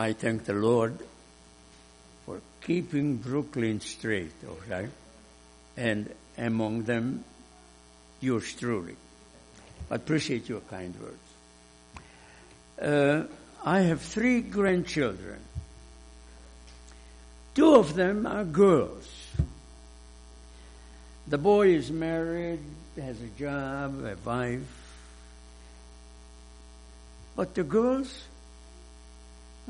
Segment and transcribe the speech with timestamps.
[0.00, 0.98] I thank the Lord
[2.24, 4.88] for keeping Brooklyn straight, okay?
[5.76, 7.22] And among them,
[8.18, 8.96] yours truly.
[9.90, 11.28] I appreciate your kind words.
[12.80, 13.24] Uh,
[13.62, 15.38] I have three grandchildren.
[17.54, 19.06] Two of them are girls.
[21.28, 22.60] The boy is married,
[22.96, 24.62] has a job, a wife.
[27.36, 28.29] But the girls,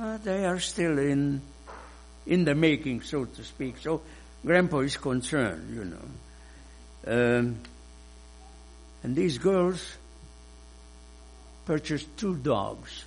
[0.00, 1.40] uh, they are still in,
[2.26, 3.76] in the making, so to speak.
[3.78, 4.00] So
[4.44, 6.08] grandpa is concerned, you know.
[7.06, 7.56] Um,
[9.02, 9.96] and these girls
[11.66, 13.04] purchased two dogs.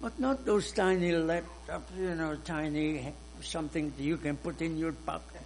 [0.00, 3.12] But not those tiny laptops, you know, tiny
[3.42, 5.42] something that you can put in your pocket.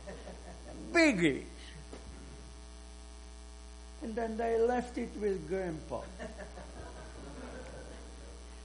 [0.92, 1.42] Biggies.
[4.02, 6.02] And then they left it with grandpa.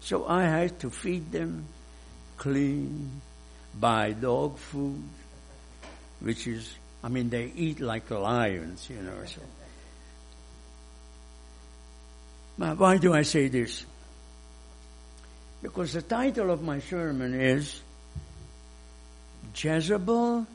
[0.02, 1.66] So I had to feed them,
[2.38, 3.22] clean,
[3.80, 5.04] buy dog food,
[6.20, 9.42] which is, I mean, they eat like lions, you know, so.
[12.58, 13.86] But why do I say this?
[15.62, 17.82] Because the title of my sermon is
[19.56, 20.46] Jezebel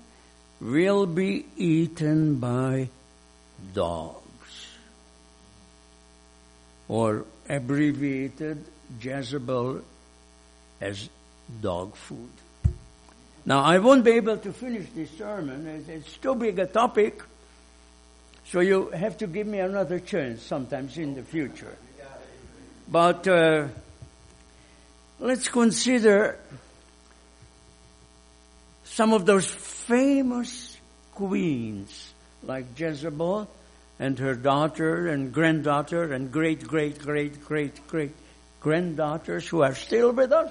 [0.61, 2.89] will be eaten by
[3.75, 4.21] dogs.
[6.89, 8.65] Or abbreviated
[9.01, 9.83] Jezebel
[10.81, 11.09] as
[11.61, 12.31] dog food.
[13.47, 15.85] Now I won't be able to finish this sermon.
[15.89, 17.23] It's too big a topic.
[18.47, 21.77] So you have to give me another chance sometimes in the future.
[22.89, 23.69] But uh,
[25.19, 26.39] let's consider
[28.85, 30.77] some of those famous
[31.15, 33.49] queens like Jezebel
[33.99, 38.13] and her daughter and granddaughter and great, great, great, great, great
[38.65, 40.51] granddaughters who are still with us.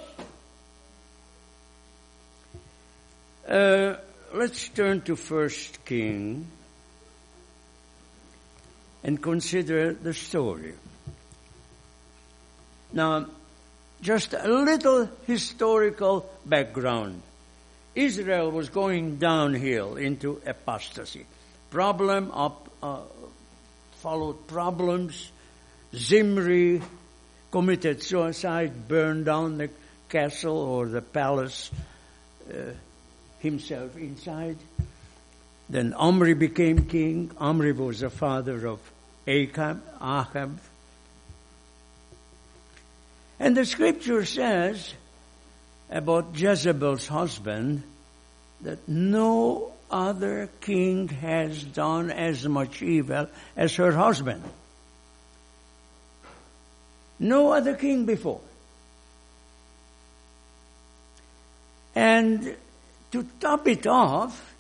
[3.49, 3.95] Uh,
[4.35, 6.45] let's turn to First King
[9.03, 10.75] and consider the story.
[12.93, 13.25] Now,
[13.99, 17.19] just a little historical background.
[17.95, 21.25] Israel was going downhill into apostasy.
[21.71, 22.99] Problem up, uh,
[24.01, 25.31] followed problems.
[25.95, 26.79] Zimri
[27.53, 29.69] committed suicide, burned down the
[30.09, 31.69] castle or the palace
[32.49, 32.71] uh,
[33.37, 34.57] himself inside.
[35.69, 37.29] Then Omri became king.
[37.37, 38.79] Omri was the father of
[39.27, 39.81] Achab.
[40.01, 40.59] Ahab.
[43.39, 44.91] And the scripture says
[45.91, 47.83] about Jezebel's husband
[48.61, 54.41] that no other king has done as much evil as her husband.
[57.19, 58.41] No other king before.
[61.95, 62.55] And
[63.11, 64.53] to top it off,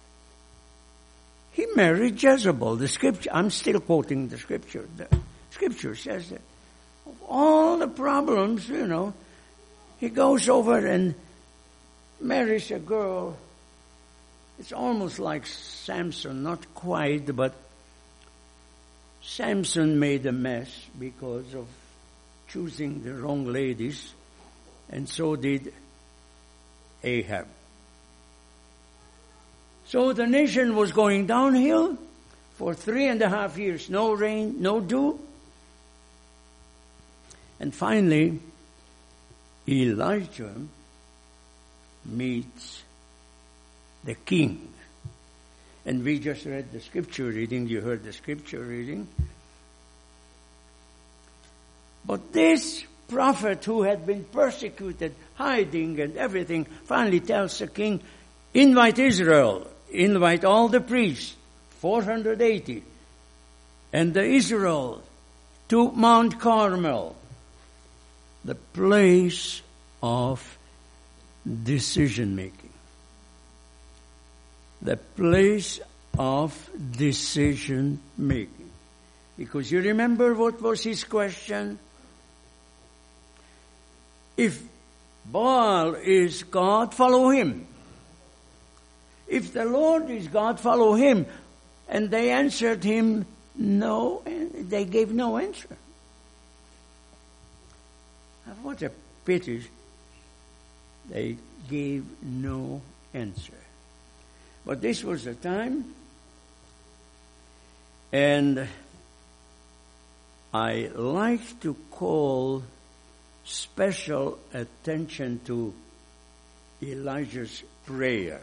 [1.51, 2.75] he married Jezebel.
[2.77, 4.87] The scripture, I'm still quoting the scripture.
[4.97, 5.07] The
[5.51, 6.41] scripture says that
[7.05, 9.13] of all the problems, you know,
[9.99, 11.15] he goes over and
[12.19, 13.37] marries a girl.
[14.59, 17.53] It's almost like Samson, not quite, but
[19.21, 20.69] Samson made a mess
[20.99, 21.67] because of
[22.53, 24.13] choosing the wrong ladies,
[24.91, 25.73] and so did
[27.03, 27.47] Ahab.
[29.87, 31.97] So the nation was going downhill
[32.53, 33.89] for three and a half years.
[33.89, 35.19] No rain, no dew.
[37.59, 38.39] And finally,
[39.67, 40.53] Elijah
[42.05, 42.83] meets
[44.03, 44.67] the king.
[45.85, 49.07] And we just read the scripture reading, you heard the scripture reading.
[52.05, 58.01] But this prophet who had been persecuted, hiding and everything, finally tells the king,
[58.53, 61.35] invite Israel, invite all the priests,
[61.79, 62.83] 480,
[63.93, 65.03] and the Israel
[65.69, 67.15] to Mount Carmel,
[68.43, 69.61] the place
[70.01, 70.57] of
[71.63, 72.73] decision making.
[74.81, 75.79] The place
[76.17, 78.69] of decision making.
[79.37, 81.79] Because you remember what was his question?
[84.35, 84.61] If
[85.25, 87.67] Baal is God, follow him.
[89.27, 91.25] If the Lord is God, follow him.
[91.87, 93.25] And they answered him,
[93.55, 95.77] no, and they gave no answer.
[98.61, 98.91] What a
[99.25, 99.63] pity
[101.09, 101.37] they
[101.69, 102.81] gave no
[103.13, 103.53] answer.
[104.65, 105.93] But this was the time,
[108.11, 108.67] and
[110.53, 112.63] I like to call
[113.43, 115.73] special attention to
[116.81, 118.41] Elijah's prayer.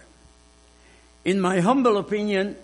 [1.25, 2.57] In my humble opinion,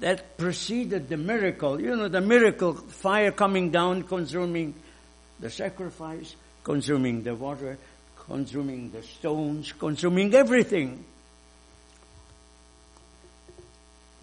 [0.00, 1.80] that preceded the miracle.
[1.80, 4.74] You know, the miracle, fire coming down, consuming
[5.40, 7.78] the sacrifice, consuming the water,
[8.26, 11.04] consuming the stones, consuming everything.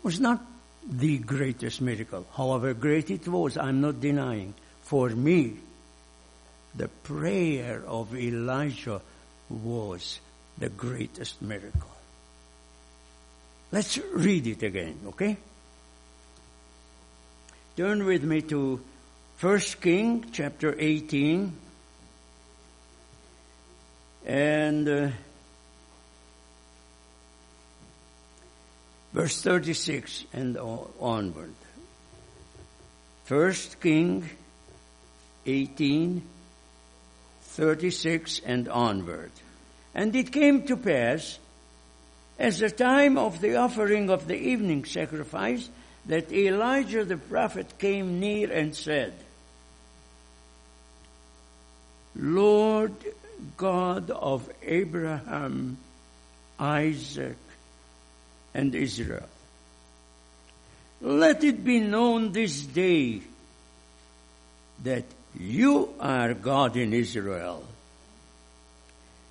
[0.04, 0.44] was not
[0.83, 2.25] the greatest miracle.
[2.36, 4.54] However great it was, I'm not denying.
[4.81, 5.57] For me,
[6.75, 9.01] the prayer of Elijah
[9.50, 10.19] was
[10.57, 11.89] the greatest miracle.
[13.71, 15.38] Let's read it again, okay?
[17.77, 18.81] Turn with me to
[19.39, 21.53] 1 King chapter 18
[24.25, 25.09] and uh,
[29.13, 31.56] verse 36 and onward.
[33.27, 34.29] 1 King
[35.45, 36.21] 18
[37.51, 39.31] 36 and onward.
[39.94, 41.38] And it came to pass,
[42.39, 45.69] as the time of the offering of the evening sacrifice,
[46.06, 49.13] that Elijah the prophet came near and said,
[52.15, 52.94] Lord
[53.57, 55.77] God of Abraham,
[56.59, 57.38] Isaac,
[58.54, 59.30] and Israel,
[61.01, 63.21] let it be known this day
[64.83, 65.06] that
[65.39, 67.63] you are God in Israel,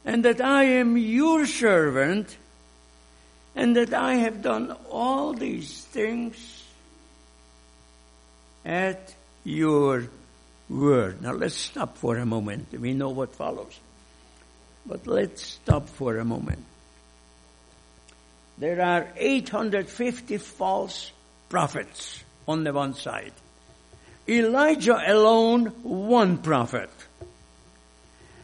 [0.04, 2.36] and that I am your servant,
[3.54, 6.64] and that I have done all these things
[8.64, 9.14] at
[9.44, 10.08] your
[10.68, 11.22] word.
[11.22, 12.68] Now let's stop for a moment.
[12.78, 13.78] We know what follows.
[14.86, 16.64] But let's stop for a moment.
[18.58, 21.12] There are 850 false
[21.48, 23.32] prophets on the one side.
[24.30, 26.90] Elijah alone, one prophet.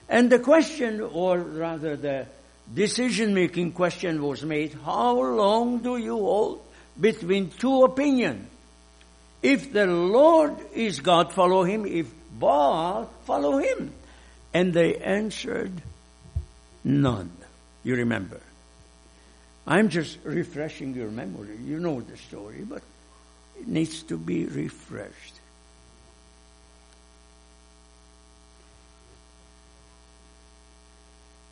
[0.09, 2.27] And the question, or rather the
[2.73, 6.63] decision making question was made, how long do you hold
[7.01, 8.49] between two opinions?
[9.43, 11.87] If the Lord is God, follow him.
[11.87, 13.93] If Baal, follow him.
[14.53, 15.73] And they answered,
[16.83, 17.31] none.
[17.85, 18.41] You remember.
[19.67, 21.59] I'm just refreshing your memory.
[21.65, 22.83] You know the story, but
[23.61, 25.35] it needs to be refreshed.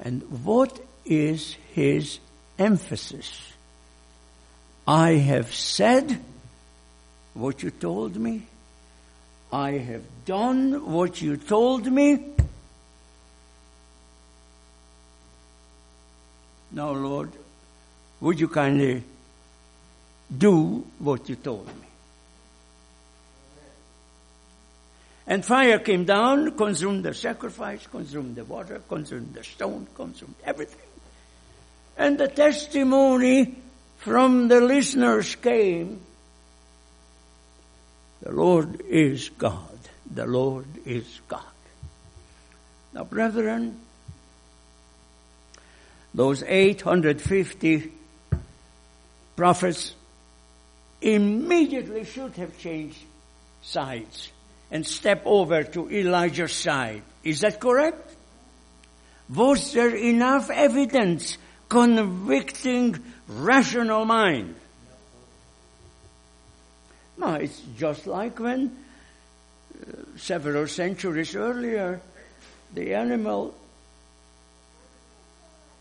[0.00, 2.18] And what is his
[2.58, 3.52] emphasis?
[4.86, 6.20] I have said
[7.34, 8.46] what you told me.
[9.52, 12.18] I have done what you told me.
[16.72, 17.30] Now, Lord,
[18.20, 19.04] would you kindly
[20.36, 21.83] do what you told me?
[25.26, 30.80] And fire came down, consumed the sacrifice, consumed the water, consumed the stone, consumed everything.
[31.96, 33.56] And the testimony
[33.98, 36.00] from the listeners came
[38.20, 39.78] the Lord is God.
[40.10, 41.42] The Lord is God.
[42.94, 43.78] Now, brethren,
[46.14, 47.92] those 850
[49.36, 49.94] prophets
[51.02, 52.98] immediately should have changed
[53.60, 54.30] sides
[54.74, 57.02] and step over to Elijah's side.
[57.22, 58.12] Is that correct?
[59.32, 64.56] Was there enough evidence convicting rational mind?
[67.16, 68.76] No, it's just like when
[69.80, 72.00] uh, several centuries earlier
[72.74, 73.54] the animal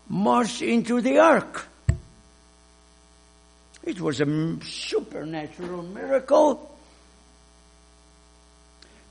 [0.08, 1.66] marched into the ark.
[3.82, 6.73] It was a supernatural miracle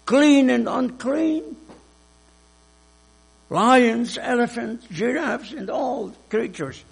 [0.05, 1.55] clean and unclean,
[3.50, 6.83] lions, elephants, giraffes, and all creatures.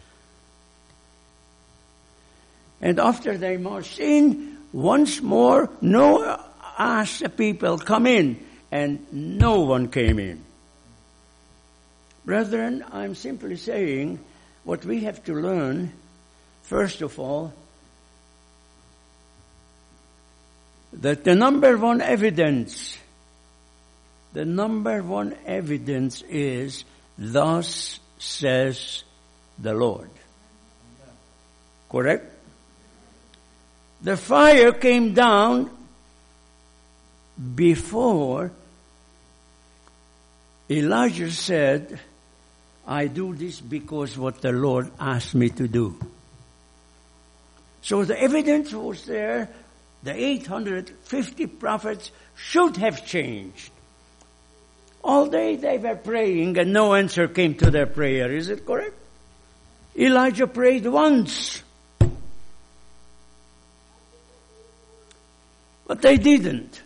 [2.82, 6.44] And after they marched in, once more Noah
[6.78, 10.44] asked the people, come in, and no one came in.
[12.26, 14.20] Brethren, I'm simply saying
[14.64, 15.92] what we have to learn,
[16.64, 17.54] first of all,
[20.94, 22.98] that the number one evidence
[24.34, 26.86] the number one evidence is,
[27.18, 29.04] thus says
[29.60, 30.10] the Lord.
[31.90, 32.26] Correct?
[34.02, 35.70] The fire came down
[37.56, 38.52] before
[40.70, 42.00] Elijah said,
[42.88, 46.00] I do this because what the Lord asked me to do.
[47.82, 49.50] So the evidence was there.
[50.04, 53.72] The 850 prophets should have changed
[55.04, 58.32] All day they were praying and no answer came to their prayer.
[58.32, 58.96] Is it correct?
[59.98, 61.64] Elijah prayed once.
[65.88, 66.82] But they didn't.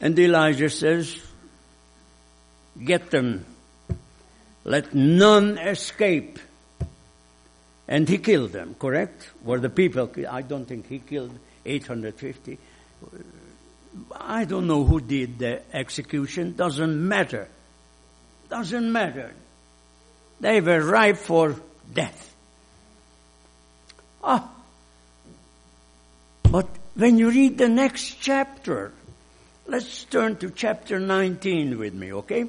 [0.00, 1.18] And Elijah says,
[2.82, 3.44] get them.
[4.64, 6.38] Let none escape.
[7.88, 9.30] And he killed them, correct?
[9.44, 12.58] Were the people, I don't think he killed 850.
[14.12, 17.48] I don't know who did the execution, doesn't matter.
[18.48, 19.32] Doesn't matter.
[20.40, 21.56] They were ripe for
[21.92, 22.34] death.
[24.22, 24.50] Ah.
[26.42, 28.92] But when you read the next chapter,
[29.66, 32.46] let's turn to chapter 19 with me, okay?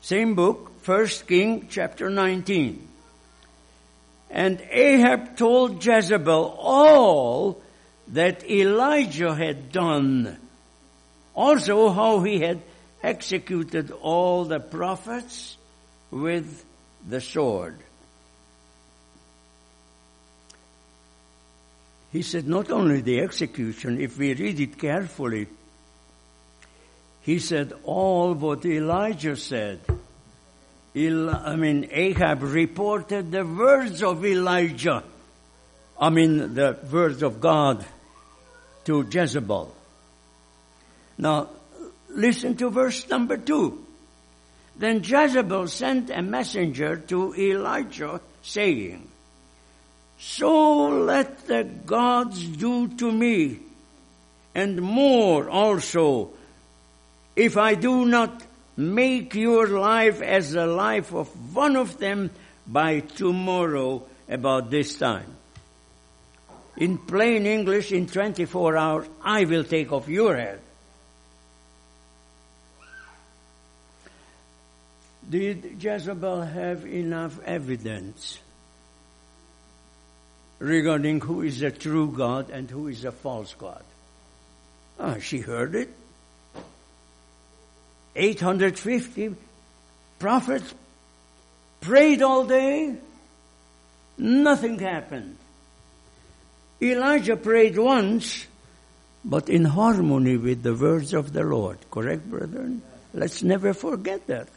[0.00, 2.88] Same book, First King, chapter 19.
[4.30, 7.62] And Ahab told Jezebel all
[8.08, 10.38] that Elijah had done.
[11.34, 12.60] Also how he had
[13.02, 15.56] executed all the prophets
[16.10, 16.64] with
[17.06, 17.76] the sword.
[22.12, 25.48] He said not only the execution, if we read it carefully,
[27.22, 29.80] he said all what Elijah said.
[30.96, 35.02] I mean, Ahab reported the words of Elijah.
[36.00, 37.84] I mean, the words of God
[38.84, 39.74] to Jezebel.
[41.18, 41.48] Now,
[42.08, 43.84] listen to verse number two.
[44.76, 49.08] Then Jezebel sent a messenger to Elijah saying,
[50.18, 53.60] So let the gods do to me,
[54.54, 56.30] and more also,
[57.36, 58.42] if I do not
[58.76, 62.30] make your life as the life of one of them
[62.66, 65.36] by tomorrow about this time.
[66.76, 70.60] In plain English, in 24 hours, I will take off your head.
[75.28, 78.38] Did Jezebel have enough evidence
[80.58, 83.82] regarding who is a true God and who is a false God?
[84.98, 85.90] Ah, she heard it.
[88.16, 89.34] 850
[90.18, 90.74] prophets
[91.80, 92.96] prayed all day.
[94.18, 95.36] Nothing happened.
[96.82, 98.46] Elijah prayed once,
[99.24, 101.78] but in harmony with the words of the Lord.
[101.90, 102.82] Correct, brethren?
[103.12, 104.48] Let's never forget that.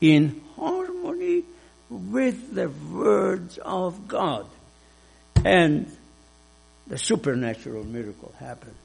[0.00, 1.44] In harmony
[1.88, 4.46] with the words of God.
[5.44, 5.90] And
[6.86, 8.76] the supernatural miracle happened.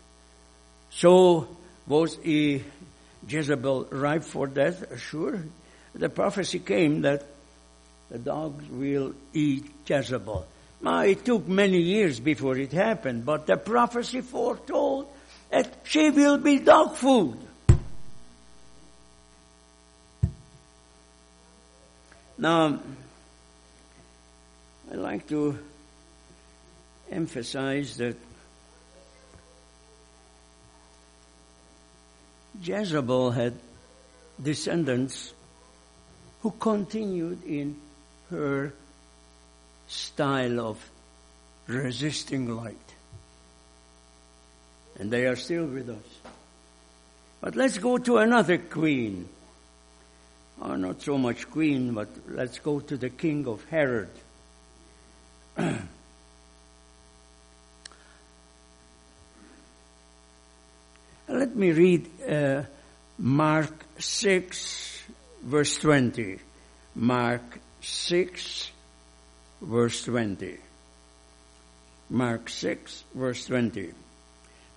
[0.90, 1.48] So
[1.88, 2.18] was
[3.28, 5.00] Jezebel ripe for death?
[5.00, 5.44] Sure.
[5.94, 7.26] The prophecy came that
[8.10, 10.48] the dogs will eat Jezebel.
[10.82, 15.08] Now, it took many years before it happened, but the prophecy foretold
[15.50, 17.38] that she will be dog food.
[22.38, 22.80] Now,
[24.92, 25.58] I'd like to
[27.10, 28.18] emphasize that
[32.62, 33.54] Jezebel had
[34.42, 35.34] descendants
[36.42, 37.78] who continued in
[38.30, 38.74] her
[39.88, 40.90] style of
[41.68, 42.78] resisting light.
[44.98, 46.32] And they are still with us.
[47.42, 49.30] But let's go to another queen.
[50.62, 54.10] Oh, not so much queen, but let's go to the king of Herod.
[61.28, 62.64] Let me read uh,
[63.18, 65.04] Mark 6,
[65.44, 66.40] verse 20.
[66.96, 68.72] Mark 6,
[69.66, 70.58] verse 20.
[72.10, 73.92] Mark 6, verse 20.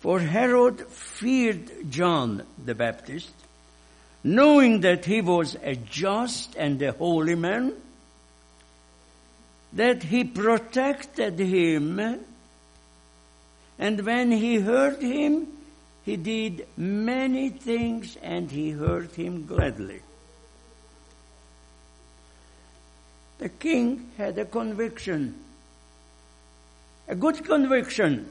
[0.01, 3.33] For Herod feared John the Baptist,
[4.25, 7.75] knowing that he was a just and a holy man,
[9.73, 12.25] that he protected him,
[13.79, 15.49] and when he heard him,
[16.05, 20.01] he did many things and he heard him gladly.
[23.39, 25.35] The king had a conviction,
[27.07, 28.31] a good conviction.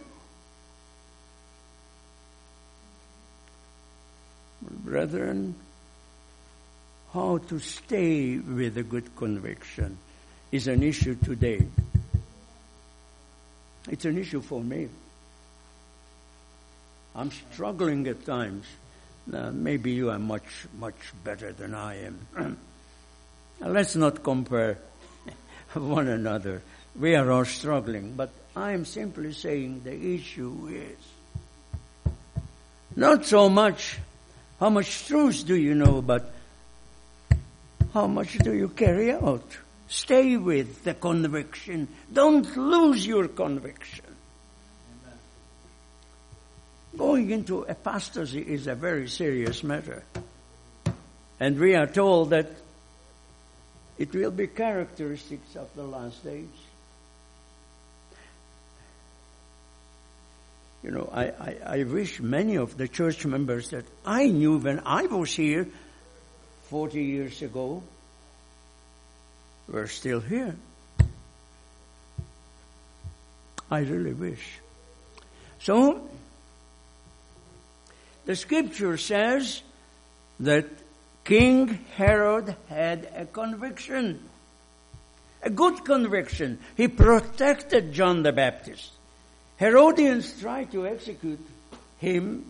[4.61, 5.55] Brethren,
[7.13, 9.97] how to stay with a good conviction
[10.51, 11.65] is an issue today.
[13.89, 14.89] It's an issue for me.
[17.15, 18.65] I'm struggling at times.
[19.25, 22.57] Maybe you are much, much better than I am.
[23.61, 24.77] Let's not compare
[25.83, 26.61] one another.
[26.97, 32.11] We are all struggling, but I am simply saying the issue is
[32.95, 33.99] Not so much
[34.59, 36.31] how much truth do you know, but
[37.93, 39.57] how much do you carry out?
[39.87, 41.87] Stay with the conviction.
[42.11, 44.05] Don't lose your conviction.
[45.05, 45.19] Amen.
[46.97, 50.03] Going into apostasy is a very serious matter.
[51.39, 52.49] And we are told that
[53.97, 56.47] it will be characteristics of the last days.
[60.83, 64.81] You know, I, I, I, wish many of the church members that I knew when
[64.85, 65.67] I was here
[66.69, 67.83] 40 years ago
[69.67, 70.55] were still here.
[73.69, 74.59] I really wish.
[75.59, 76.07] So,
[78.25, 79.61] the scripture says
[80.39, 80.65] that
[81.27, 81.67] King
[81.97, 84.29] Herod had a conviction.
[85.43, 86.57] A good conviction.
[86.77, 88.93] He protected John the Baptist.
[89.57, 91.45] Herodias tried to execute
[91.97, 92.45] him.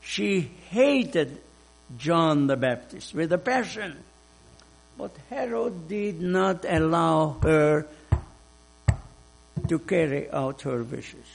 [0.00, 0.40] She
[0.70, 1.38] hated
[1.98, 3.94] John the Baptist with a passion.
[4.96, 7.86] But Herod did not allow her
[9.68, 11.28] to carry out her wishes.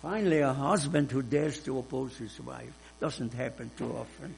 [0.00, 4.34] Finally, a husband who dares to oppose his wife doesn't happen too often.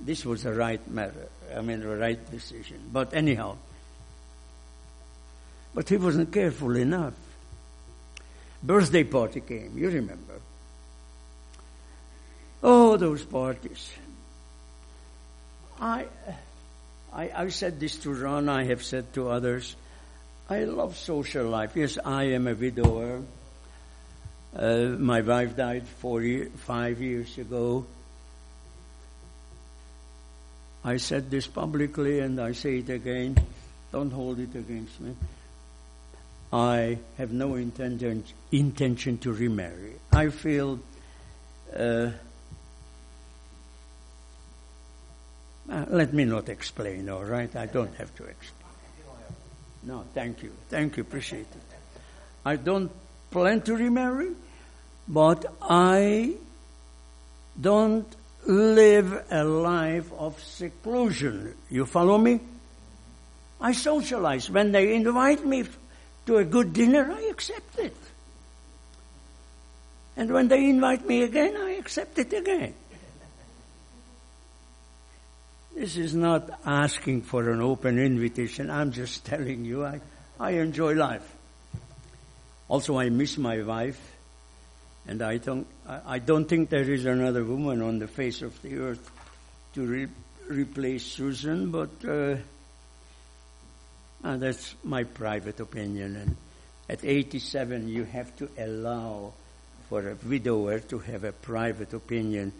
[0.00, 1.28] This was the right matter.
[1.56, 2.80] I mean, the right decision.
[2.92, 3.56] But anyhow,
[5.74, 7.14] but he wasn't careful enough.
[8.62, 10.40] Birthday party came, you remember.
[12.62, 13.90] Oh, those parties.
[15.80, 16.06] I,
[17.12, 19.76] I, I said this to Ron, I have said to others.
[20.50, 21.76] I love social life.
[21.76, 23.22] Yes, I am a widower.
[24.56, 27.86] Uh, my wife died four year, five years ago.
[30.88, 33.36] I said this publicly and I say it again.
[33.92, 35.14] Don't hold it against me.
[36.50, 39.96] I have no intention, intention to remarry.
[40.10, 40.80] I feel
[41.76, 42.10] uh,
[45.70, 47.54] uh, let me not explain, all right?
[47.54, 48.72] I don't have to explain.
[49.82, 50.52] No, thank you.
[50.70, 51.02] Thank you.
[51.02, 52.00] Appreciate it.
[52.46, 52.90] I don't
[53.30, 54.30] plan to remarry,
[55.06, 56.32] but I
[57.60, 58.06] don't
[58.46, 61.54] live a life of seclusion.
[61.70, 62.40] You follow me?
[63.60, 64.50] I socialize.
[64.50, 65.64] When they invite me
[66.26, 67.96] to a good dinner, I accept it.
[70.16, 72.74] And when they invite me again, I accept it again.
[75.74, 78.68] This is not asking for an open invitation.
[78.68, 80.00] I'm just telling you I,
[80.40, 81.36] I enjoy life.
[82.68, 84.07] Also, I miss my wife,
[85.08, 88.76] and I don't, I don't think there is another woman on the face of the
[88.76, 89.10] earth
[89.72, 90.08] to re-
[90.48, 92.36] replace Susan, but uh,
[94.22, 96.16] uh, that's my private opinion.
[96.16, 96.36] And
[96.90, 99.32] at 87, you have to allow
[99.88, 102.52] for a widower to have a private opinion,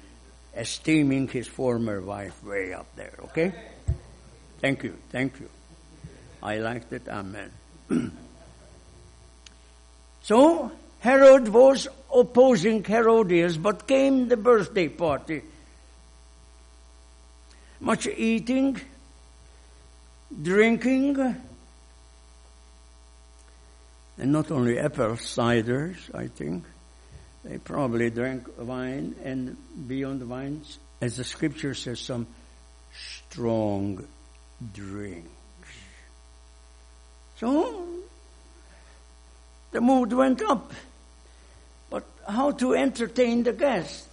[0.57, 3.13] esteeming his former wife way up there.
[3.25, 3.53] Okay?
[4.61, 4.97] Thank you.
[5.11, 5.51] Thank you.
[6.43, 7.09] I liked it.
[7.09, 7.51] Amen.
[10.23, 15.43] so, Herod was opposing Herodias, but came the birthday party.
[17.81, 18.81] Much eating,
[20.43, 21.37] drinking,
[24.19, 26.65] and not only apple ciders, I think.
[27.45, 32.27] They probably drank wine and beyond wines, as the scripture says, some
[32.93, 34.07] strong
[34.75, 35.31] drinks.
[37.37, 37.87] So,
[39.71, 40.73] the mood went up.
[42.29, 44.07] How to entertain the guests?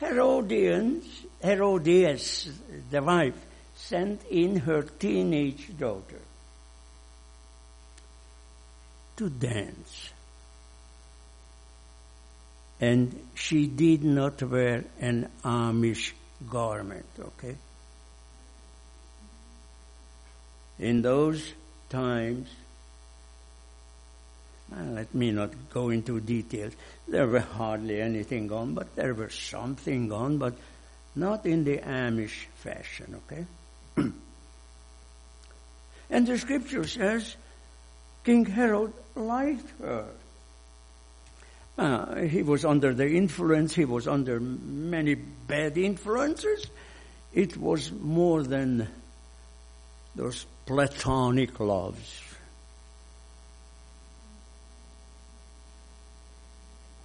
[0.00, 1.04] Herodians,
[1.42, 2.48] Herodias,
[2.90, 3.34] the wife,
[3.74, 6.20] sent in her teenage daughter
[9.16, 10.10] to dance.
[12.80, 16.12] And she did not wear an Amish
[16.48, 17.56] garment, okay?
[20.78, 21.52] In those
[21.90, 22.48] times,
[24.76, 26.74] let me not go into details.
[27.06, 30.54] There were hardly anything on, but there was something on, but
[31.14, 33.46] not in the Amish fashion, okay?
[36.10, 37.36] and the scripture says
[38.24, 40.06] King Herod liked her.
[41.78, 46.66] Uh, he was under the influence, he was under many bad influences.
[47.32, 48.88] It was more than
[50.14, 52.27] those platonic loves.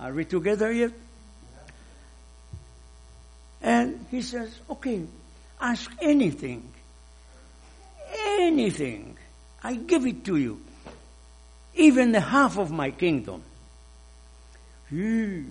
[0.04, 0.92] Are we together yet?
[3.62, 5.06] And he says, okay,
[5.62, 6.70] ask anything.
[8.14, 9.18] Anything.
[9.64, 10.60] I give it to you.
[11.76, 13.42] even the half of my kingdom.
[14.92, 15.48] If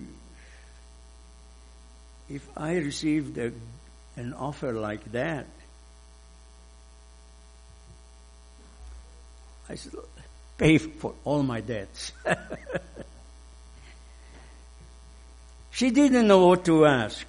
[2.55, 3.51] I received a,
[4.15, 5.47] an offer like that,
[9.67, 9.93] I said,
[10.59, 12.11] pay for all my debts.
[15.73, 17.25] she didn't know what to ask.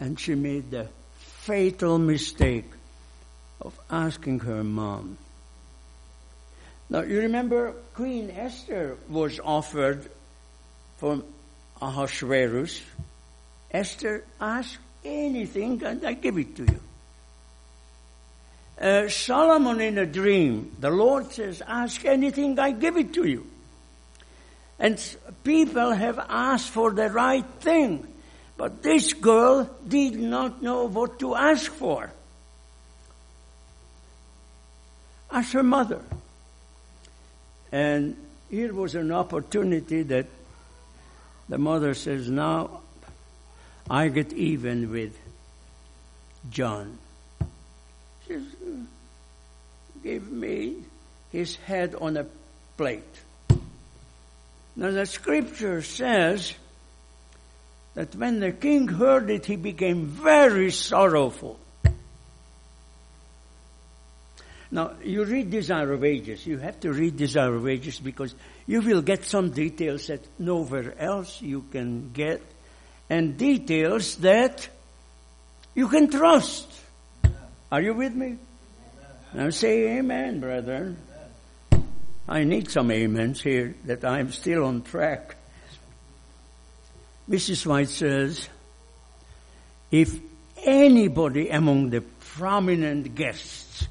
[0.00, 2.70] And she made the fatal mistake
[3.60, 5.18] of asking her mom.
[6.88, 10.10] Now, you remember Queen Esther was offered
[10.96, 11.22] from
[11.82, 12.80] Ahasuerus.
[13.70, 16.80] Esther, ask anything and I give it to you.
[18.80, 23.46] Uh, Solomon in a dream, the Lord says, ask anything, I give it to you.
[24.78, 25.00] And
[25.44, 28.06] people have asked for the right thing.
[28.56, 32.12] But this girl did not know what to ask for.
[35.30, 36.00] Ask her mother.
[37.72, 38.16] And
[38.50, 40.26] here was an opportunity that
[41.48, 42.82] the mother says, Now
[43.90, 45.18] I get even with
[46.50, 46.98] John.
[48.26, 48.42] She says,
[50.02, 50.76] Give me
[51.32, 52.26] his head on a
[52.76, 53.23] plate.
[54.76, 56.54] Now the scripture says
[57.94, 61.58] that when the king heard it, he became very sorrowful.
[64.70, 66.44] Now, you read Desire of Ages.
[66.44, 68.34] You have to read Desire of Ages because
[68.66, 72.42] you will get some details that nowhere else you can get
[73.08, 74.68] and details that
[75.76, 76.66] you can trust.
[77.70, 78.38] Are you with me?
[79.32, 80.96] Now say amen, brethren.
[82.26, 85.36] I need some amens here that I'm still on track.
[87.28, 87.66] Mrs.
[87.66, 88.48] White says,
[89.90, 90.18] if
[90.62, 93.86] anybody among the prominent guests,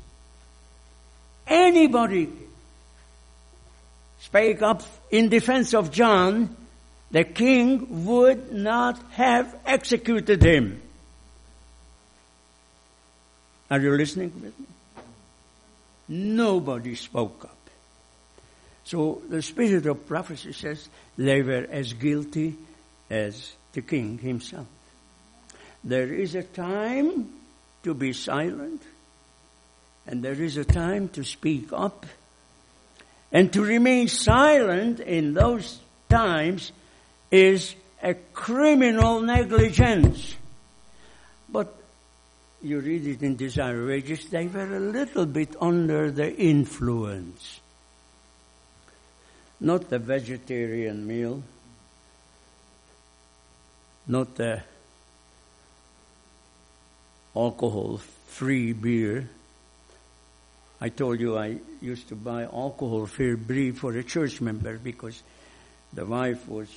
[1.48, 2.30] anybody
[4.20, 6.56] spake up in defense of John,
[7.12, 10.82] the king would not have executed him.
[13.70, 14.66] Are you listening with me?
[16.08, 17.53] Nobody spoke up.
[18.86, 22.56] So the spirit of prophecy says they were as guilty
[23.10, 24.68] as the king himself.
[25.84, 27.30] There is a time
[27.84, 28.82] to be silent,
[30.08, 32.06] and there is a time to speak up.
[33.32, 36.72] And to remain silent in those times
[37.32, 40.36] is a criminal negligence.
[41.50, 41.74] But
[42.62, 47.60] you read it in Desire of Ages, they were a little bit under the influence.
[49.64, 51.42] Not the vegetarian meal,
[54.06, 54.62] not the
[57.34, 59.30] alcohol free beer.
[60.82, 65.24] I told you I used to buy alcohol free beer for a church member because
[65.94, 66.68] the wife was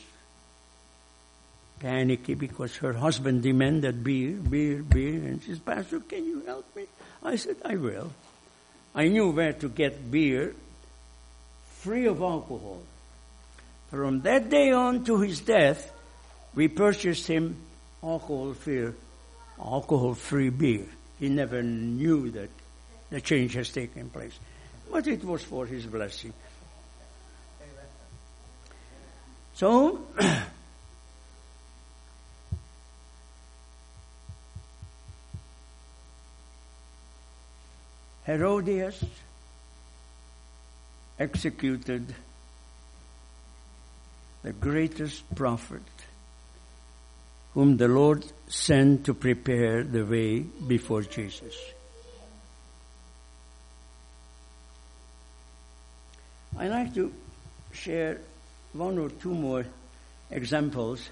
[1.80, 6.64] panicky because her husband demanded beer, beer, beer, and she said, Pastor, can you help
[6.76, 6.84] me?
[7.24, 8.12] I said, I will.
[8.94, 10.54] I knew where to get beer
[11.86, 12.82] free of alcohol.
[13.90, 15.92] From that day on to his death,
[16.52, 17.56] we purchased him
[18.02, 18.90] alcohol-free,
[19.64, 20.86] alcohol-free beer.
[21.20, 22.50] He never knew that
[23.10, 24.36] the change has taken place.
[24.90, 26.32] But it was for his blessing.
[29.54, 30.00] So,
[38.26, 39.04] Herodias
[41.18, 42.14] executed
[44.42, 45.82] the greatest prophet
[47.54, 51.56] whom the Lord sent to prepare the way before Jesus.
[56.58, 57.12] I'd like to
[57.72, 58.20] share
[58.72, 59.66] one or two more
[60.30, 61.08] examples.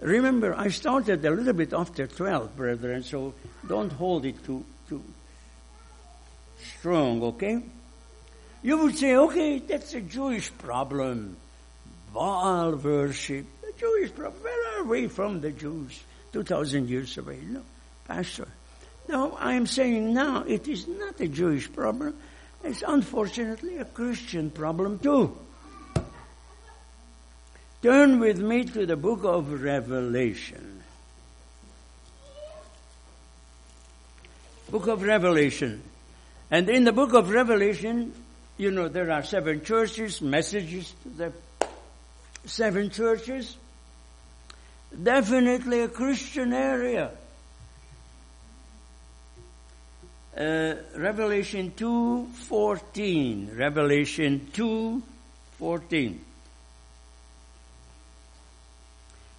[0.00, 3.32] Remember, I started a little bit after 12, brethren, so
[3.66, 4.64] don't hold it too
[6.86, 7.60] strong, okay?
[8.62, 11.36] You would say, okay, that's a Jewish problem.
[12.14, 14.40] Baal worship, the Jewish problem.
[14.40, 15.98] Where are we from the Jews?
[16.32, 17.40] 2,000 years away.
[17.42, 17.62] No,
[18.06, 18.46] Pastor.
[19.08, 22.14] No, I am saying now it is not a Jewish problem.
[22.62, 25.36] It's unfortunately a Christian problem too.
[27.82, 30.84] Turn with me to the book of Revelation.
[34.70, 35.82] Book of Revelation.
[36.50, 38.12] And in the book of Revelation,
[38.56, 41.32] you know, there are seven churches, messages to the
[42.44, 43.56] seven churches.
[45.02, 47.10] Definitely a Christian area.
[50.36, 53.56] uh, Revelation 2:14.
[53.56, 56.20] Revelation 2:14.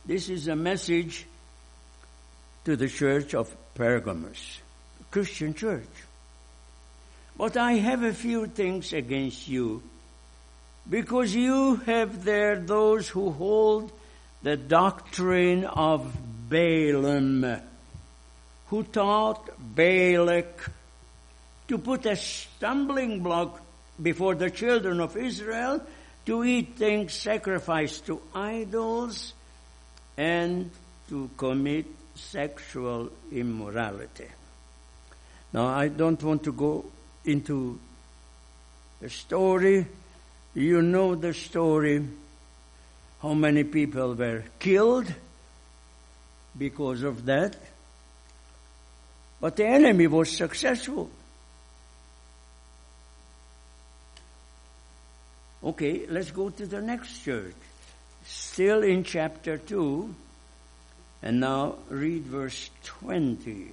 [0.06, 1.26] This is a message
[2.66, 4.62] to the church of Pergamos,
[5.12, 6.07] Christian church.
[7.38, 9.84] But I have a few things against you,
[10.90, 13.92] because you have there those who hold
[14.42, 16.12] the doctrine of
[16.50, 17.62] Balaam,
[18.68, 20.72] who taught Balak
[21.68, 23.62] to put a stumbling block
[24.02, 25.82] before the children of Israel
[26.26, 29.34] to eat things sacrificed to idols
[30.18, 30.72] and
[31.10, 34.28] to commit sexual immorality.
[35.54, 36.86] Now, I don't want to go
[37.28, 37.80] into
[39.00, 39.86] the story.
[40.54, 42.08] You know the story.
[43.22, 45.14] How many people were killed
[46.58, 47.56] because of that?
[49.40, 51.10] But the enemy was successful.
[55.64, 57.56] Okay, let's go to the next church.
[58.26, 60.14] Still in chapter 2,
[61.24, 63.72] and now read verse 20.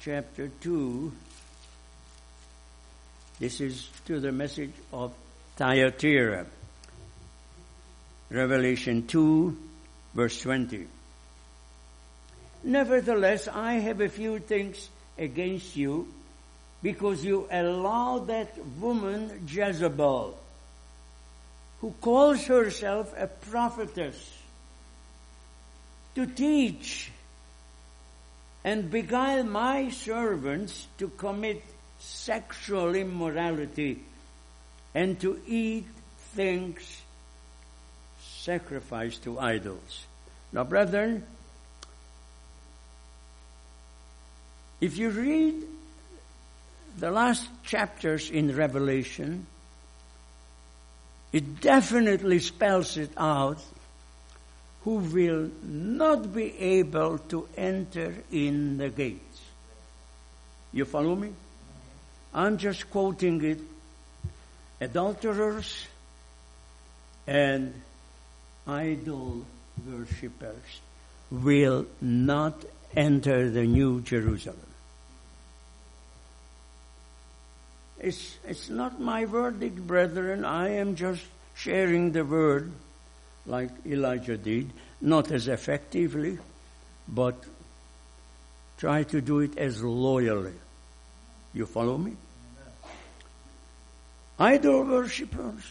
[0.00, 1.12] Chapter 2.
[3.42, 5.12] This is to the message of
[5.56, 6.46] Thyatira.
[8.30, 9.58] Revelation 2,
[10.14, 10.86] verse 20.
[12.62, 16.06] Nevertheless, I have a few things against you
[16.84, 20.38] because you allow that woman Jezebel,
[21.80, 24.38] who calls herself a prophetess,
[26.14, 27.10] to teach
[28.62, 31.64] and beguile my servants to commit
[32.02, 34.02] sexual immorality
[34.94, 35.86] and to eat
[36.34, 37.02] things
[38.20, 40.06] sacrificed to idols.
[40.52, 41.24] Now, brethren,
[44.80, 45.62] if you read
[46.98, 49.46] the last chapters in Revelation,
[51.32, 53.58] it definitely spells it out
[54.82, 59.40] who will not be able to enter in the gates.
[60.72, 61.32] You follow me?
[62.34, 63.60] I'm just quoting it.
[64.80, 65.86] Adulterers
[67.26, 67.74] and
[68.66, 69.44] idol
[69.86, 70.80] worshippers
[71.30, 72.64] will not
[72.96, 74.58] enter the New Jerusalem.
[77.98, 80.44] It's, it's not my verdict, brethren.
[80.44, 81.22] I am just
[81.54, 82.72] sharing the word
[83.46, 86.38] like Elijah did, not as effectively,
[87.08, 87.44] but
[88.78, 90.54] try to do it as loyally.
[91.54, 92.16] You follow me?
[94.38, 95.62] Idol worshippers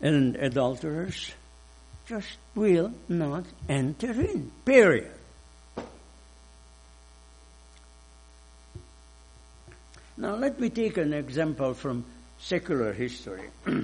[0.00, 1.32] and adulterers
[2.06, 4.50] just will not enter in.
[4.64, 5.10] Period.
[10.18, 12.04] Now let me take an example from
[12.38, 13.50] secular history.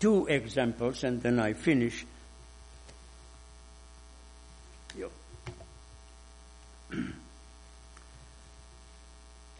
[0.00, 2.06] Two examples and then I finish.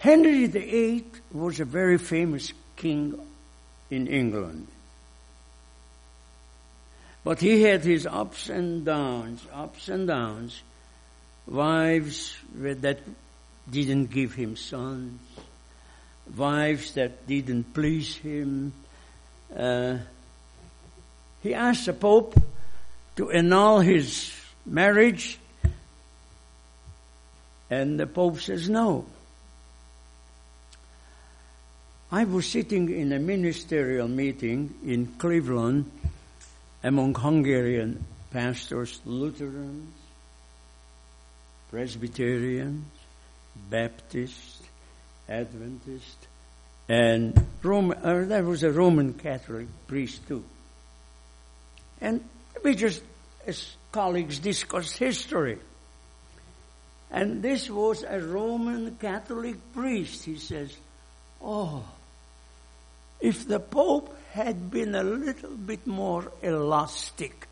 [0.05, 3.19] Henry VIII was a very famous king
[3.88, 4.67] in England.
[7.25, 10.62] But he had his ups and downs, ups and downs.
[11.47, 13.01] Wives that
[13.71, 15.23] didn't give him sons,
[16.37, 18.75] wives that didn't please him.
[19.57, 19.97] Uh,
[21.43, 22.38] he asked the Pope
[23.17, 24.35] to annul his
[24.67, 25.38] marriage,
[27.71, 29.07] and the Pope says no.
[32.14, 35.90] I was sitting in a ministerial meeting in Cleveland
[36.85, 39.92] among Hungarian pastors, Lutherans,
[41.72, 42.87] Presbyterians,
[43.68, 44.62] Baptists,
[45.29, 46.29] Adventists,
[46.88, 50.44] and Roman, uh, there was a Roman Catholic priest too.
[52.00, 52.22] And
[52.62, 53.03] we just,
[53.44, 55.59] as colleagues, discussed history.
[57.11, 60.22] And this was a Roman Catholic priest.
[60.22, 60.77] He says,
[61.42, 61.83] Oh,
[63.20, 67.46] if the Pope had been a little bit more elastic,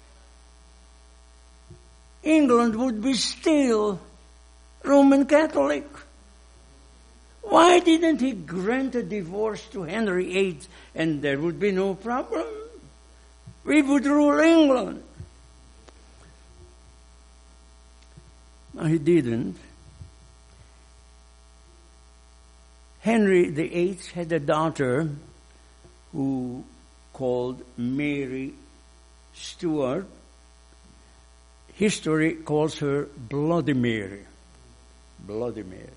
[2.23, 4.01] England would be still
[4.85, 5.87] Roman Catholic.
[7.43, 10.61] Why didn't he grant a divorce to Henry VIII
[10.95, 12.47] and there would be no problem?
[13.65, 15.03] We would rule England.
[18.75, 19.57] No, he didn't.
[23.01, 25.11] Henry VIII had a daughter
[26.13, 26.65] who
[27.13, 28.55] called Mary
[29.35, 30.07] Stuart.
[31.75, 34.25] History calls her Bloody Mary.
[35.19, 35.89] Bloody Mary.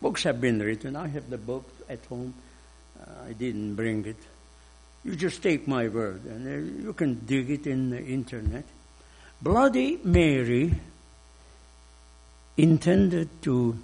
[0.00, 0.96] Books have been written.
[0.96, 2.34] I have the book at home.
[3.00, 4.16] Uh, I didn't bring it.
[5.04, 8.64] You just take my word and uh, you can dig it in the internet.
[9.40, 10.74] Bloody Mary
[12.56, 13.78] intended to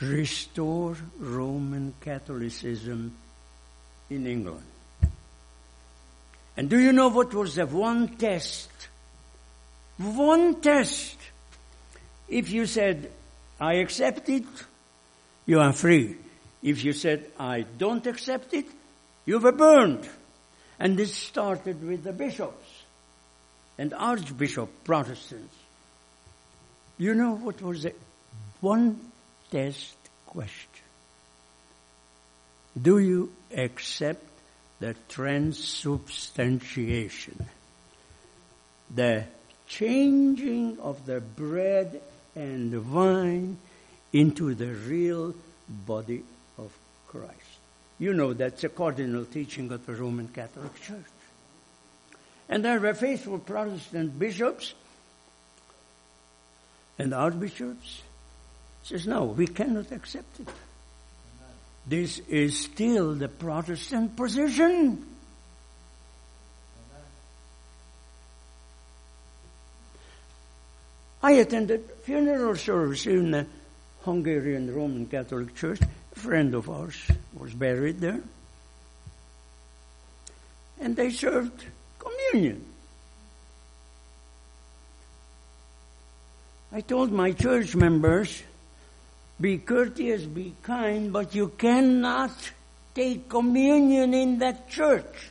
[0.00, 3.16] restore Roman Catholicism
[4.12, 4.64] in England.
[6.56, 8.70] And do you know what was the one test?
[9.98, 11.16] One test.
[12.28, 13.10] If you said,
[13.60, 14.44] I accept it,
[15.46, 16.16] you are free.
[16.62, 18.66] If you said, I don't accept it,
[19.24, 20.08] you were burned.
[20.78, 22.68] And this started with the bishops
[23.78, 25.54] and archbishop Protestants.
[26.98, 27.94] You know what was the
[28.60, 29.00] one
[29.50, 29.96] test
[30.26, 30.71] question?
[32.80, 34.24] Do you accept
[34.80, 37.46] the transubstantiation?
[38.94, 39.24] The
[39.66, 42.00] changing of the bread
[42.34, 43.58] and wine
[44.12, 45.34] into the real
[45.68, 46.24] body
[46.58, 46.76] of
[47.08, 47.32] Christ.
[47.98, 51.04] You know that's a cardinal teaching of the Roman Catholic Church.
[52.48, 54.74] And there were faithful Protestant bishops
[56.98, 58.02] and archbishops
[58.82, 60.48] says, no, we cannot accept it.
[61.86, 65.04] This is still the Protestant position.
[71.22, 73.46] I attended funeral service in the
[74.02, 75.80] Hungarian Roman Catholic Church.
[75.80, 77.00] A friend of ours
[77.34, 78.20] was buried there.
[80.80, 81.64] And they served
[81.98, 82.64] communion.
[86.72, 88.42] I told my church members,
[89.42, 92.30] be courteous, be kind, but you cannot
[92.94, 95.30] take communion in that church.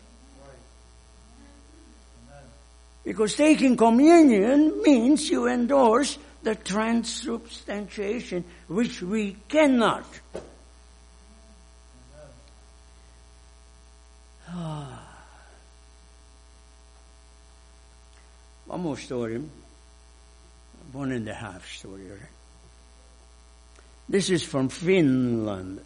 [3.05, 10.05] Because taking communion means you endorse the transubstantiation, which we cannot.
[18.65, 19.41] One more story.
[20.91, 22.11] One and a half story.
[24.11, 25.79] This is from Finland.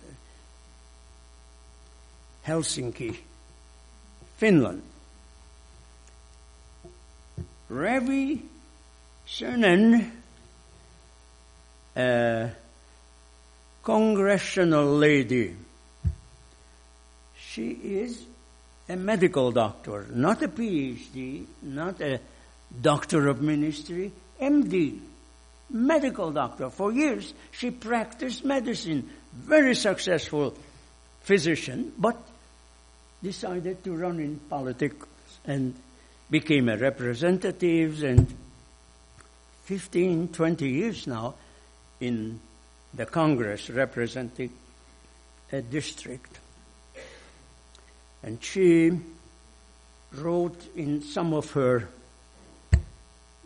[2.44, 3.16] Helsinki,
[4.38, 4.82] Finland.
[7.70, 8.42] Päivi
[9.26, 10.12] Räsänen,
[11.96, 12.50] a uh,
[13.84, 15.56] congressional lady,
[17.38, 18.26] she is
[18.90, 22.20] a medical doctor, not a PhD, not a
[22.82, 24.12] doctor of ministry,
[24.42, 25.00] MD,
[25.70, 26.70] medical doctor.
[26.70, 30.56] For years, she practiced medicine, very successful
[31.22, 32.18] physician, but
[33.24, 35.08] decided to run in politics
[35.46, 35.74] and
[36.30, 38.34] became a representative and
[39.64, 41.34] 15, 20 years now
[42.00, 42.40] in
[42.94, 44.52] the Congress representing
[45.52, 46.40] a district.
[48.24, 48.92] And she
[50.14, 51.90] wrote in some of her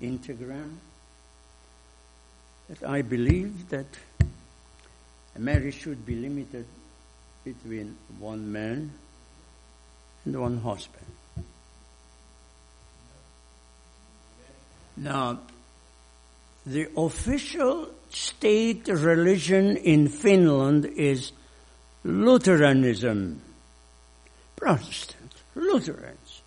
[0.01, 0.75] Instagram
[2.69, 3.87] that I believe that
[5.35, 6.65] a marriage should be limited
[7.43, 8.91] between one man
[10.25, 11.05] and one husband.
[14.95, 15.39] Now,
[16.65, 21.31] the official state religion in Finland is
[22.03, 23.41] Lutheranism.
[24.55, 26.41] Protestant, Lutherans.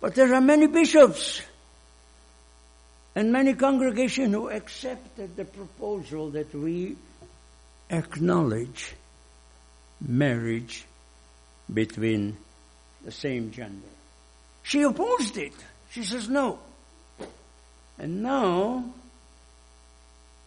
[0.00, 1.42] But there are many bishops
[3.18, 6.94] and many congregations who accepted the proposal that we
[7.90, 8.94] acknowledge
[10.00, 10.84] marriage
[11.74, 12.36] between
[13.04, 13.88] the same gender.
[14.62, 15.52] She opposed it.
[15.90, 16.60] She says no.
[17.98, 18.84] And now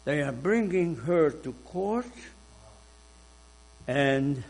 [0.05, 2.15] they are bringing her to court
[3.85, 4.41] and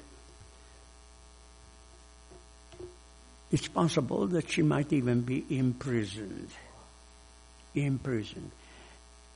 [3.49, 6.51] it's possible that she might even be imprisoned.
[7.75, 8.51] Imprisoned.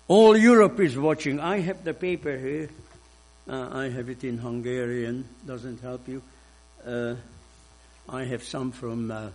[0.08, 1.40] All Europe is watching.
[1.40, 2.70] I have the paper here.
[3.48, 5.28] Uh, I have it in Hungarian.
[5.46, 6.22] Doesn't help you.
[6.86, 7.16] Uh,
[8.08, 9.30] I have some from uh,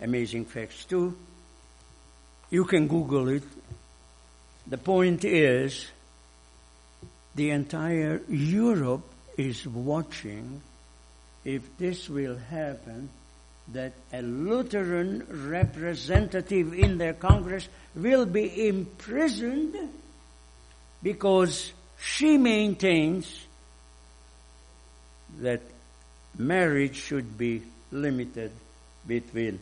[0.00, 1.16] Amazing Facts too.
[2.50, 3.42] You can Google it.
[4.66, 5.86] The point is,
[7.34, 9.04] the entire Europe
[9.36, 10.62] is watching
[11.44, 13.10] if this will happen,
[13.72, 19.74] that a Lutheran representative in their Congress will be imprisoned
[21.02, 23.46] because she maintains
[25.40, 25.62] that
[26.36, 28.52] marriage should be limited
[29.06, 29.58] between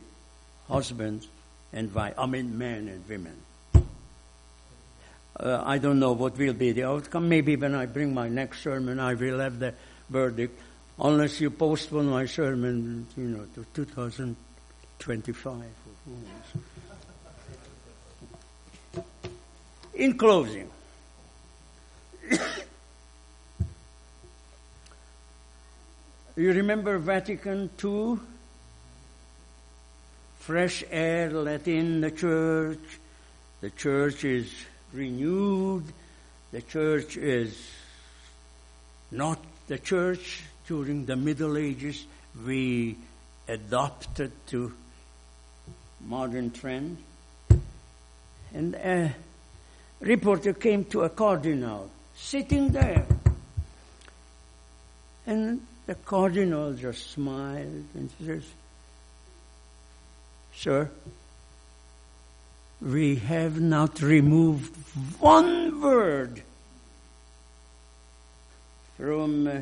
[0.69, 1.29] husbands
[1.73, 2.15] and wife.
[2.19, 3.37] I mean, men and women.
[5.39, 7.29] Uh, I don't know what will be the outcome.
[7.29, 9.75] Maybe when I bring my next sermon, I will have the
[10.11, 10.61] verdict.
[10.99, 15.63] Unless you postpone my sermon, you know, to 2025.
[19.95, 20.71] In closing,
[26.37, 28.19] you remember Vatican II?
[30.39, 32.99] Fresh air let in the church.
[33.61, 34.53] The church is
[34.93, 35.85] renewed.
[36.51, 37.57] The church is
[39.11, 39.39] not
[39.69, 42.07] the church during the Middle Ages.
[42.45, 42.97] We
[43.49, 44.73] adopted to
[46.01, 46.99] modern trend.
[48.55, 49.15] And a
[50.01, 53.07] reporter came to a cardinal sitting there.
[55.27, 58.45] And the cardinal just smiled and says,
[60.55, 60.91] Sir,
[62.81, 64.75] we have not removed
[65.21, 66.43] one word
[68.97, 69.61] from uh,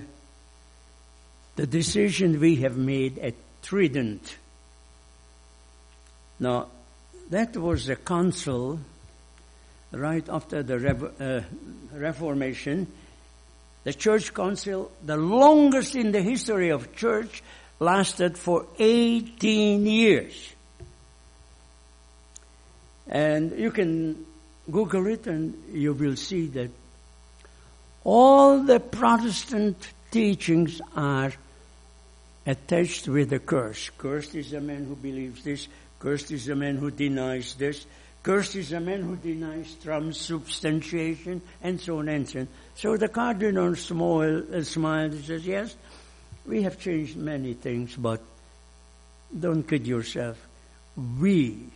[1.61, 4.39] the decision we have made at Trident.
[6.39, 6.69] Now,
[7.29, 8.81] that was a council
[9.93, 11.41] right after the Re- uh,
[11.93, 12.87] Reformation.
[13.85, 17.43] The church council, the longest in the history of church,
[17.79, 20.55] lasted for 18 years.
[23.07, 24.25] And you can
[24.71, 26.71] Google it and you will see that
[28.03, 29.77] all the Protestant
[30.11, 31.35] teachings are
[32.47, 33.91] attached with a curse.
[33.97, 35.69] Cursed is the man who believes this.
[35.99, 37.87] Cursed is the man who denies this.
[38.23, 42.49] Cursed is the man who denies transubstantiation, and so on and so on.
[42.75, 45.75] So the cardinal smiled, uh, smiled and says, yes,
[46.47, 48.21] we have changed many things, but
[49.39, 50.37] don't kid yourself.
[51.19, 51.67] We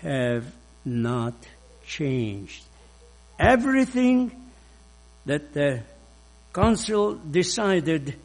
[0.00, 0.44] have
[0.84, 1.34] not
[1.86, 2.64] changed.
[3.38, 4.50] Everything
[5.26, 5.82] that the
[6.52, 8.16] council decided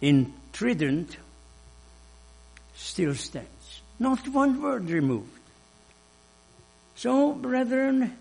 [0.00, 1.16] in Trident
[2.74, 3.80] still stands.
[3.98, 5.40] Not one word removed.
[6.94, 8.16] So, brethren,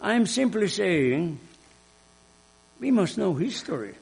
[0.00, 1.38] I'm simply saying
[2.80, 3.94] we must know history.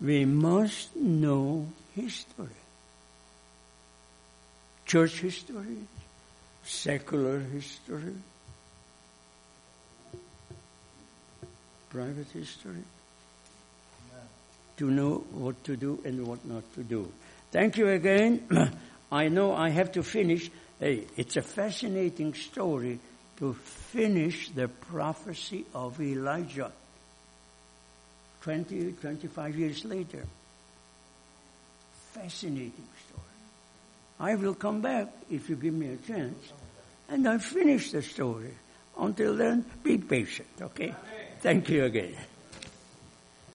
[0.00, 2.56] We must know history
[4.86, 5.78] church history,
[6.64, 8.14] secular history,
[11.90, 12.84] private history,
[14.76, 17.10] to know what to do and what not to do.
[17.50, 18.46] Thank you again.
[19.12, 20.50] I know I have to finish.
[20.78, 22.98] Hey, it's a fascinating story
[23.38, 26.72] to finish the prophecy of Elijah
[28.42, 30.24] 20, 25 years later.
[32.12, 33.22] Fascinating story.
[34.18, 36.52] I will come back if you give me a chance.
[37.08, 38.54] And I finish the story.
[38.98, 40.94] Until then, be patient, okay?
[41.40, 42.16] Thank you again.